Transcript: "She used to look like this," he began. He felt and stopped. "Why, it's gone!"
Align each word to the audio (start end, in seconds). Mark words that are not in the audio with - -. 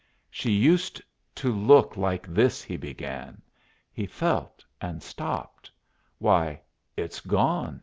"She 0.31 0.49
used 0.51 0.99
to 1.35 1.51
look 1.53 1.95
like 1.95 2.25
this," 2.25 2.63
he 2.63 2.75
began. 2.75 3.39
He 3.93 4.07
felt 4.07 4.65
and 4.81 5.03
stopped. 5.03 5.69
"Why, 6.17 6.59
it's 6.97 7.19
gone!" 7.19 7.79